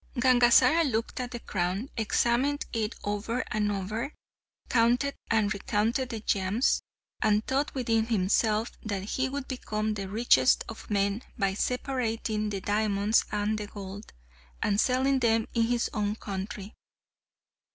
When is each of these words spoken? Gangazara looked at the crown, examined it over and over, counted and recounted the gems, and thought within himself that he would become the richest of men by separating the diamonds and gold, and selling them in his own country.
Gangazara 0.17 0.83
looked 0.83 1.19
at 1.19 1.29
the 1.29 1.39
crown, 1.39 1.91
examined 1.95 2.65
it 2.73 2.95
over 3.03 3.43
and 3.51 3.71
over, 3.71 4.15
counted 4.67 5.13
and 5.29 5.53
recounted 5.53 6.09
the 6.09 6.19
gems, 6.21 6.81
and 7.21 7.45
thought 7.45 7.75
within 7.75 8.07
himself 8.07 8.71
that 8.83 9.03
he 9.03 9.29
would 9.29 9.47
become 9.47 9.93
the 9.93 10.09
richest 10.09 10.63
of 10.67 10.89
men 10.89 11.21
by 11.37 11.53
separating 11.53 12.49
the 12.49 12.61
diamonds 12.61 13.25
and 13.31 13.59
gold, 13.69 14.11
and 14.63 14.81
selling 14.81 15.19
them 15.19 15.47
in 15.53 15.65
his 15.67 15.87
own 15.93 16.15
country. 16.15 16.73